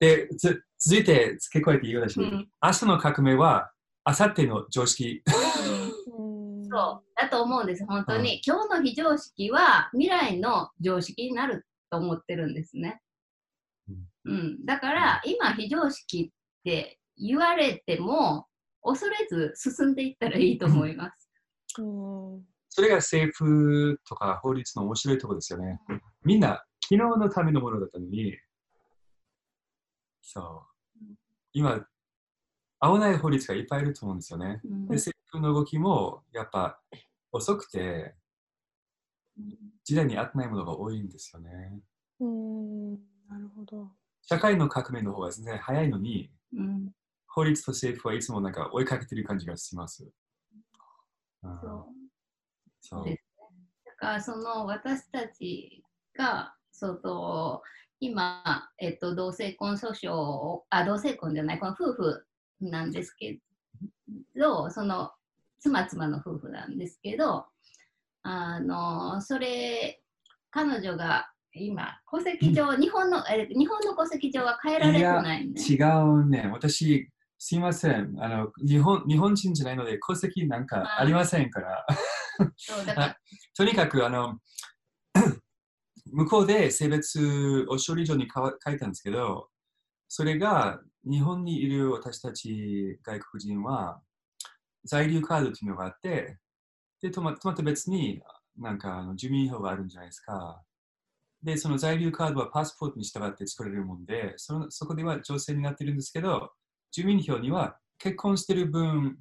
[0.00, 3.70] で、つ続いて付け加えて言うだし、うん明日の革命は
[4.04, 5.22] 明後日の常識。
[5.26, 6.22] う
[6.64, 8.40] んそうだと思うんです、本当に。
[8.44, 13.01] 今日の非常識は未来の常識になると思ってるんですね。
[14.24, 18.46] うん、だから、今、非常識って言われても、
[18.82, 21.30] 恐れず進んでいったらいいと思います。
[21.78, 22.42] うん
[22.74, 25.78] それが政府とか法律の面白いところですよね。
[26.24, 28.34] みんな昨日のためのものだったのに、
[30.22, 30.64] そ
[30.98, 31.04] う。
[31.52, 31.84] 今、
[32.80, 34.62] 合わない法律がいっぱいいると思うんですよね。
[34.64, 36.80] うんで、政府の動きもやっぱ
[37.30, 38.14] 遅くて、
[39.84, 41.78] 時代に合ってないものが多いんですよね。
[42.20, 43.88] うんなるほど。
[44.22, 46.92] 社会の革命の方が全然早いのに、うん
[47.34, 50.04] 法律と政府はいつもなんか追いかけてる感じがします。
[51.42, 51.86] うんそう
[52.82, 53.22] そうです
[53.86, 55.82] だからその私たち
[56.14, 57.62] がその
[58.00, 62.26] 今、えっと、同性婚訴訟をあ同性婚じゃないこの夫婦
[62.60, 63.38] なんですけ
[64.36, 65.12] どその
[65.58, 67.46] 妻妻の夫婦なんですけど
[68.24, 70.02] あのそれ
[70.50, 76.48] 彼女が今戸籍上、日本のえ日本の戸籍上は変えられてないんで、違うね。
[76.52, 78.14] 私、すいません。
[78.18, 81.86] あの日本日本人じゃないので、戸籍なんかありませんから。
[82.56, 83.16] そうだか ら
[83.54, 84.38] とにかく、あの、
[86.10, 89.50] 向こうで性別を処理所に書いたんですけど、
[90.08, 94.00] それが日本にいる私たち外国人は、
[94.84, 96.38] 在留カードというのがあって、
[97.02, 98.22] で、とまとまって別に
[98.56, 100.62] なんかあの住民票があるんじゃないですか。
[101.42, 106.52] で、その在留カードはパスポートに従って作られるもんで、そのそこでは女性になってるんですけど、
[106.92, 109.18] 住民票には結婚してる分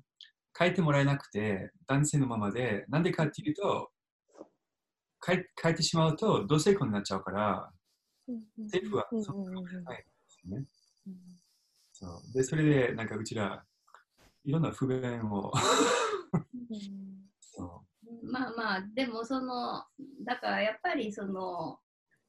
[0.57, 3.89] 書いてもらえなくて、男性のままで、なんでかっていうと、
[5.25, 7.71] 書い書いてしまうと同性婚になっちゃうから、
[8.57, 10.65] 政府はうんそこないですよね。
[11.93, 12.33] そう。
[12.33, 13.63] で、それで、なんかうちら、
[14.43, 15.51] いろんな不便を、
[17.39, 17.83] そ
[18.23, 19.83] まあまあ、でもその、
[20.23, 21.79] だからやっぱりその、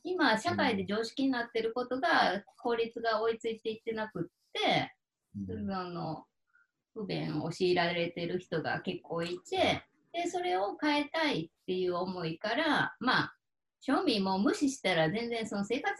[0.05, 4.95] 今、社会で常識になってることが、法律が追いついていってなくって、
[5.47, 6.27] その
[6.95, 13.37] 不便を強いられてる人が結構いて、で、それを変えたいっていう思いから、まあ、
[13.87, 15.95] 庶民も無視したら全然その生活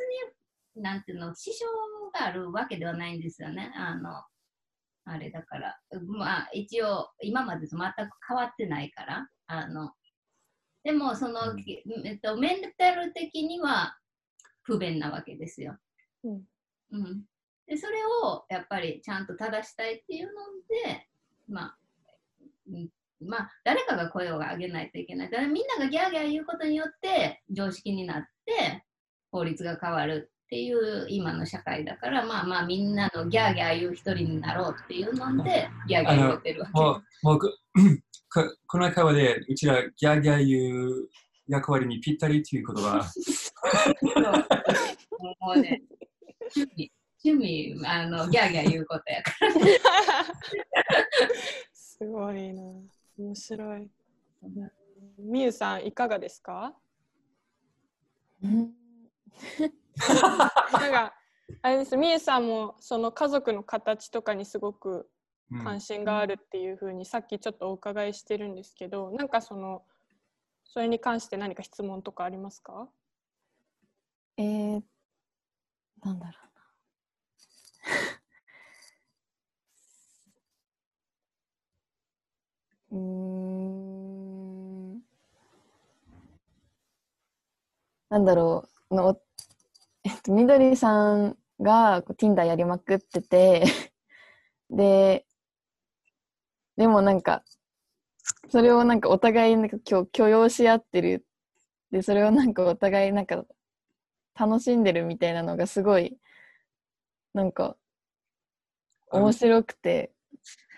[0.77, 1.75] に、なんていうの、支障
[2.13, 3.73] があるわけではないんですよね。
[3.75, 4.23] あの、
[5.05, 9.93] あれだから、まあ一応今までと全く変わってないから、あの、
[10.85, 13.97] でもその、うんえっと、メンタル的には
[14.63, 15.77] 不便なわけですよ。
[16.25, 16.43] うん
[16.93, 17.23] うん、
[17.67, 20.33] でそれをやっぱりちゃんと正したいっていうの
[20.69, 21.09] で、
[21.49, 21.79] まあ、
[22.71, 22.89] うん
[23.25, 25.31] まあ、誰かが声を上げないといけない。
[25.31, 28.85] だからみんながギャーギャー言うことによって常識になって
[29.31, 37.39] 法律が変わるっていう今の社会だから、まあまあみんなのギャーギャー言う一人になろうっていうのでギャーギャー言ってるわけもう、もう
[38.69, 41.09] この会話で、うちらギャーギャー言う
[41.49, 43.23] 役割にぴったりということは、 そう
[45.41, 45.81] もうね、
[46.55, 46.93] 趣味、
[47.25, 49.53] 趣味、あの、ギャーギャー言うことやから。
[51.73, 52.63] すごいな。
[53.17, 53.91] 面白い。
[55.19, 56.75] みゆさん、いかがですか？
[58.43, 58.75] うん
[59.97, 61.15] なんか、
[61.63, 65.09] あれです、みゆさんもその家族の形とかにすごく
[65.51, 69.85] うん関心があるっていうふうにさっきちょっとお伺いしてるんですけど、なんかその、
[70.65, 72.89] それに関して何か質問とかありますか？
[74.39, 74.83] えー、
[76.03, 76.41] なんだろうな。
[82.93, 85.03] うーん。
[88.09, 88.95] なんだろう。
[88.95, 89.21] のえっと、
[90.29, 93.65] みどりさんが Tinder やりまくってて、
[94.71, 95.27] で、
[96.77, 97.45] でもなんか、
[98.51, 101.27] それをなんかお互いなんか許許容し合ってる。
[101.91, 103.45] で、それをなんかお互いなんか
[104.35, 106.19] 楽しんでるみたいなのがすごい
[107.35, 107.77] なんか
[109.13, 110.11] 面白くて、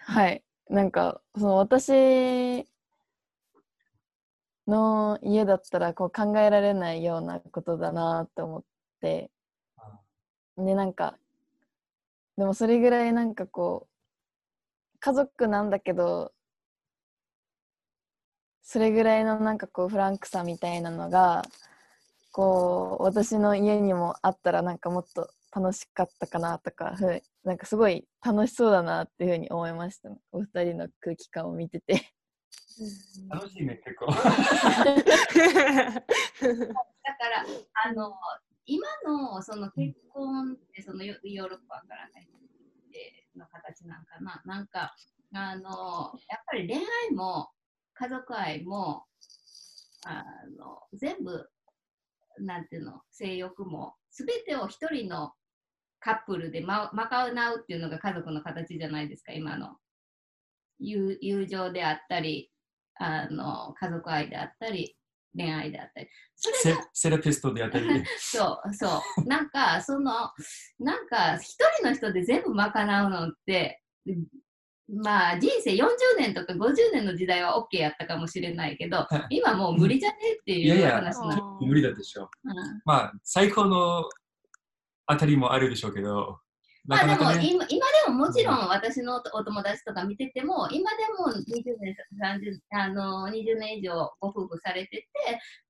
[0.00, 0.42] はい。
[0.68, 2.66] なんか、その私
[4.66, 8.64] の家だったらこう考えられないようなことだなって思っ
[9.00, 9.30] て、
[10.56, 11.18] で、なんか、
[12.36, 16.32] でもそれぐらいなんかこう、家族なんだけど、
[18.62, 21.42] それぐらいのなんかこうフランクさみたいなのが、
[22.32, 32.12] こう私の家にもあったらなんかもっと楽しかったかなとかふうなんかすごい楽しそうだなっていうふうに思いましたお二人の空気感を見てて
[33.30, 34.06] 楽しいね、結構。
[34.10, 34.30] だか
[37.28, 37.46] ら、
[37.84, 38.14] あの、
[38.66, 42.26] 今のその結婚ってそのヨヨーロッパから入っ
[42.90, 44.42] ての形なんかな。
[44.44, 44.94] なんか、
[45.34, 47.48] あの、やっぱり恋愛も
[47.94, 49.04] 家族愛も、
[50.06, 50.24] あ
[50.58, 51.48] の、全部、
[52.38, 55.32] なんていうの、性欲も、すべてを一人の
[56.00, 59.76] カップルでま賄うっていうのが家族の形じゃないですか、今の。
[60.78, 62.50] 友友情であったり、
[62.96, 64.96] あの家族愛であったり、
[65.36, 66.08] 恋愛であったり。
[66.36, 67.86] それセラピストであったり、
[68.18, 69.24] そうそう。
[69.26, 70.30] なんか、その、
[70.78, 73.82] なんか、一人の人で全部賄うのって、
[74.88, 75.86] まあ、人生40
[76.18, 81.58] 年とか50年の時代は OK やったかもしれないけどは、今もう無理じゃねっていういやいや話なの。
[81.60, 82.28] 無理だでしょ。
[82.44, 82.54] うん
[82.84, 84.04] まあ、最高の
[85.06, 86.38] あたりもあるでしょうけど、
[86.86, 95.08] まあでも、今今でももちろん私のお友達とか見てても今でも20年30あの20年以上ご夫婦されてて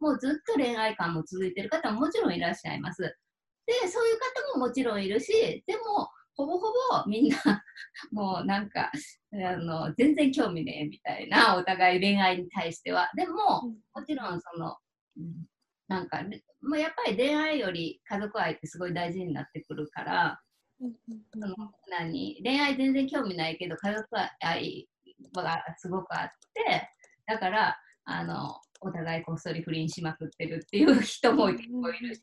[0.00, 3.02] もうずっと恋愛観も続いてる方ももちろんいらっしゃいます。
[3.02, 4.18] でそういう
[4.52, 7.38] 方ももちろんいるしでもほぼほぼみんな
[8.10, 8.90] もうなんか
[9.32, 13.10] あの全然興味ねえみたいなお互い恋愛に対しては。
[13.14, 13.62] でも
[13.94, 14.76] もちろんその
[15.16, 15.46] うん
[15.86, 16.24] なんか、
[16.60, 20.40] まあ、やっぱり恋愛より家族愛ってすごい大事になってくるから。
[20.78, 21.54] その
[21.88, 22.40] 何？
[22.42, 24.06] 恋愛全然興味ないけど家族
[24.40, 24.88] 愛
[25.34, 26.88] がすごくあって
[27.26, 32.20] だからあのお互いこっそり不倫しまくってるっていう人も結構いるし。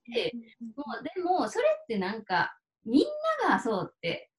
[0.75, 3.05] もうでもそれってなんかみん
[3.43, 4.29] ながそうって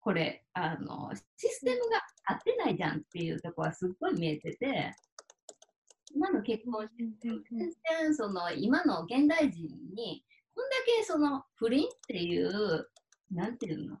[0.00, 4.94] これあのシステムが合ってないじゃんっていうところはすっごい見えてて。
[6.16, 7.04] 今の結婚して
[7.50, 7.72] 全
[8.04, 9.66] 然その今の現代人
[9.96, 10.24] に
[10.54, 12.86] こんだけその不倫っていう
[13.30, 13.98] なんていうの？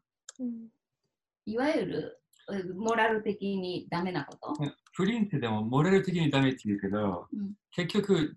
[1.46, 4.54] いわゆるうモラル的にダメなこと、
[4.92, 7.52] 不倫ってでもモラル的にダメって言うけど、うん。
[7.72, 8.36] 結局、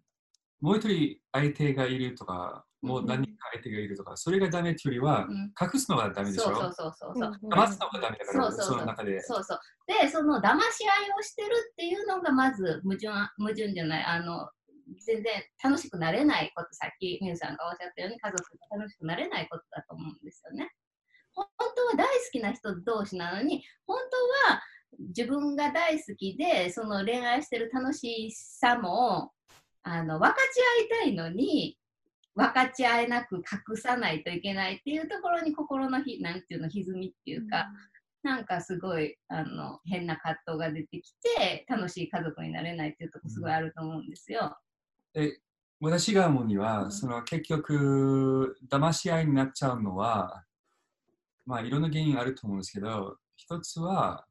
[0.61, 5.51] もう一人相手がいるとか、もううん何人か相手がいるとか、それがダメっていうよりは、うん。
[5.59, 6.43] 隠すのがダメでしょ？
[6.43, 8.65] そうそうそうそうそう、騙すのがダメだから、そうそうそう。
[8.65, 9.21] その中で。
[9.21, 9.59] そうそう。
[9.87, 10.59] でその騙し合い
[11.17, 13.07] をしてるっていうのがまず矛盾
[13.37, 14.03] 矛盾じゃない。
[14.03, 14.49] あの
[15.05, 20.71] 全然楽しくなれないことさっきみゆさんがおっしゃったように家族が楽しくなれないことだと思うんですよね
[21.33, 21.45] 本
[21.75, 23.97] 当は大好きな人同士なのに本
[24.47, 24.61] 当は
[24.99, 29.31] 自分が大好きでその恋愛してる楽しさも
[29.83, 31.77] あの分かち合いたいのに
[32.35, 37.67] 分かち合えなく隠さないといけないっていうところに心のひなんていうの歪みっていうか、
[38.21, 44.55] なんかすごいあの変な葛藤が出てきて楽しい家族になれないっていうとこすごいあると思うんですよ。
[45.17, 45.39] で
[45.79, 46.91] 私が思うには、うん。
[46.91, 50.43] その結局、騙し合いになっちゃうのは、
[51.45, 54.25] まあ、いろんな原因あると思うんですけど、一つは、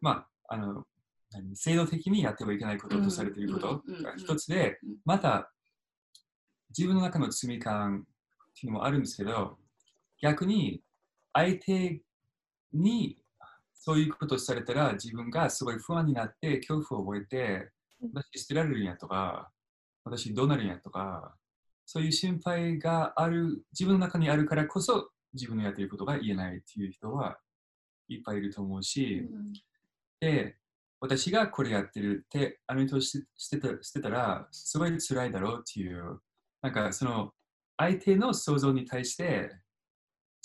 [0.00, 0.84] まあ、あの、
[1.32, 5.50] 何制度的にやってはいけないこととされていることが一つでうん、また、
[6.76, 8.06] 自分の中の罪感
[8.50, 9.58] っていうのもあるんですけど、
[10.20, 10.82] 逆に、
[11.32, 12.00] 相手
[12.72, 13.18] に
[13.74, 17.70] そういうことをされたら、自分がすごい不安になって、恐怖を覚えて、
[18.12, 19.50] 私捨てられるんやとか、
[20.06, 21.34] 私どうなるんやとか、
[21.84, 27.38] そういう心配がある、自分の中にあるからこそ、自分のやっていることが言えないっていう人は
[28.08, 29.28] いっぱいいると思うし、
[30.20, 30.56] で、
[31.00, 36.20] 私がこれやってるって、あの人してしてたしてたら、すごい辛いだろうっていう、
[36.62, 37.32] なんかその、
[37.76, 39.50] 相手の想像に対して、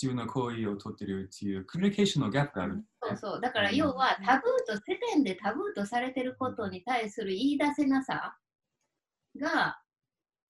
[0.02, 2.84] 自分の行為をとってるっていう、コミュニケーションのギャップがある。
[3.04, 3.42] そうそう。
[3.42, 8.36] だから要はタブーと世間でタブーとされてることに対する言い出せなさ
[9.40, 9.80] が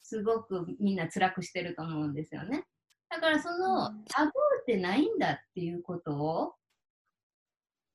[0.04, 2.66] すごくみんな辛くしてると思うんですよね。
[3.10, 6.54] だからそのうんタブーってないんだっていうことを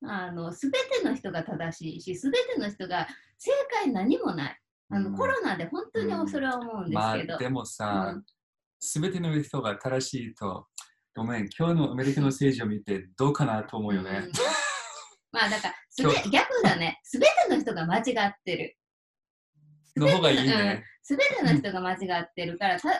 [0.03, 3.07] あの全ての人が正しいし全ての人が
[3.37, 3.51] 正
[3.83, 4.59] 解何もない。
[4.89, 7.37] あのうんコロナで本当にそれは思うんですまあけど。
[7.37, 8.25] でもさうん、
[8.79, 10.67] すべ、ての人が正しいと、
[11.13, 14.31] ごめん、今日のアメリカの政治を見てどうかなと思うよねうん。
[15.31, 17.01] まあだからす今べ逆だね。
[17.03, 18.77] 全ての人が間違ってる。
[19.99, 20.83] の方がいいね。
[21.03, 22.99] すべての人が間違ってるから、た正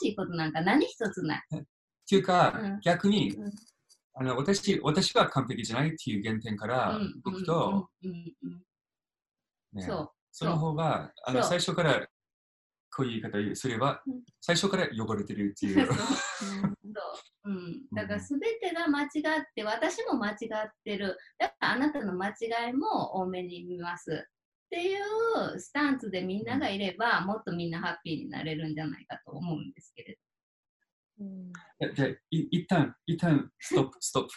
[0.00, 1.42] しいことなんか何一つない。
[1.58, 1.64] っ
[2.08, 2.80] ていうか、うん。
[2.80, 3.52] 逆に、うん。
[4.14, 7.20] あの私私は完璧じゃないっていう原点からうん。
[7.22, 7.88] 僕と、
[9.78, 10.10] そう。
[10.32, 12.06] その方があの最初から
[12.94, 15.88] こういう言い方すればうん、最初から汚れてるっていう。
[17.44, 17.50] う。
[17.50, 19.10] ん、だから全てが間違っ
[19.54, 21.16] て、私も間違ってる。
[21.38, 24.28] だからあなたの間違いも多めに見ます。
[24.68, 30.18] っていうスタンスでみんながいれば、もっとみんなハッピーになれるんじゃないかと思うんですけれ
[31.20, 31.52] うん。
[31.94, 34.32] じゃあ、い一旦、一旦、ストップ、 ストップ。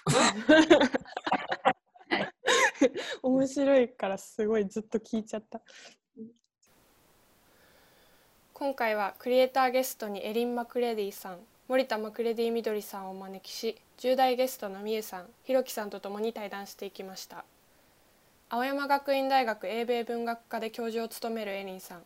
[3.21, 5.61] 面白いからすごいずっと聞いちゃった。
[8.53, 17.43] 今回はクリエイターゲストにエリン・マクレディさん森田マクレディみどりさんをお招きし10代ゲストのみゆさんひろきさんと共に対談していきました
[18.53, 22.01] 青山学院大学英米文学科で教授を務めるエリンさん。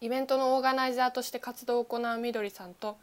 [0.00, 2.96] イベントのオーガナイザーとして活動を行うみどりさんと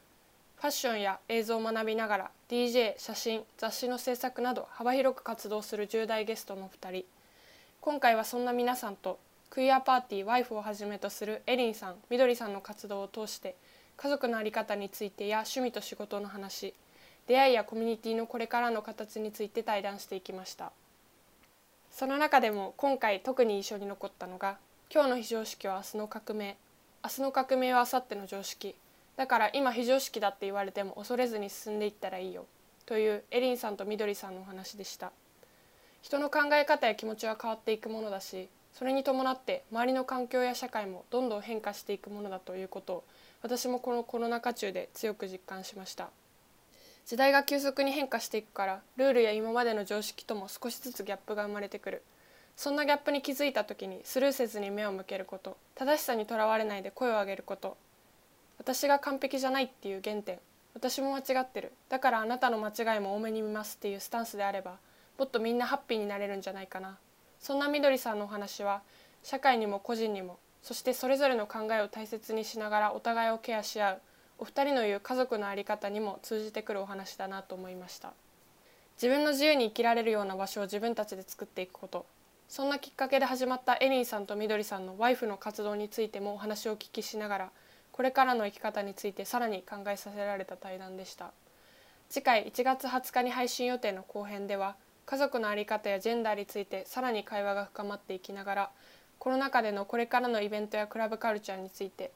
[0.57, 7.05] ファッションや映像を学びながら DJ 写真雑誌の制作など幅広く活動する10代ゲストの2人。
[7.79, 9.17] 今回はそんな皆さんと
[9.49, 13.55] クイアパーティーワイフをはじめとするエリンさんみどりさんの活動を通して
[13.95, 16.73] 家族の在り方についてや趣味と仕事の話
[17.27, 20.73] 出会いやコミュニティのこれからの形について対談していきました。
[21.93, 24.57] その中でも今回特に印象に残ったのが
[24.91, 26.57] 今日の非常識は明日の革命。
[27.03, 28.75] 明日の革命は明後日の常識。
[29.15, 32.47] だから今非常識だって言われても恐れずに進んでいったらいいよ。
[32.87, 35.11] というエリンさんとみどりさんのお話でした。
[36.01, 43.03] 人の考え方や気持ちは変わっていくものだしそれに伴って周りの環境や社会もどんどん変化していくものだということを
[43.41, 46.09] 私もこのコロナ禍中で強く実感しました。
[47.05, 52.03] 時代が急速に変化していくからルールや今までの常識とも少しずつギャップが生まれてくる。
[52.55, 55.57] そんなギャップに気づいた時にスルーせずに目を向けること。
[55.75, 57.77] 正しさにとらわれないで声を上げること。
[58.57, 60.39] 私が完璧じゃないっていう原点。
[60.73, 61.73] 私も間違ってる。
[61.89, 64.77] だからあなたの間違いも多めに見ますっていうスタンスであれば
[65.17, 66.97] もっとみんなハッピーになれるんじゃないかな。
[67.39, 68.81] そんなみどりさんのお話は
[69.23, 74.01] 社会にも個人にもそしてそれぞれの考えを大切にしながらお互いをケアし合う。
[74.43, 78.11] お二人の言う家族の在り方にも通じてくるお話だなと思いました。
[79.01, 82.05] 自分の自由に生きられるような場所を自分たちで作っていくこと。
[82.49, 87.51] そんなきっかけで始まったエリンさんとみどりさんのワイフの活動についてもお話をお聞きしながら
[87.93, 91.31] これからの生き方についてさらに考えさせられた対談でした。
[92.09, 94.75] 次回1月20日に配信予定の後編では
[95.05, 98.69] 家族の在り方やジェンダーについてさらに会話が深まっていきながら
[99.19, 102.11] コロナ禍でのこれからのイベントやクラブカルチャーについて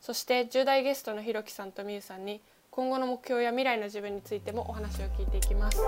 [0.00, 2.40] そして10代ゲストのひろきさんとみゆさんに
[2.70, 5.78] 今後の目標や未来の自分についてもお話を聞いていきます。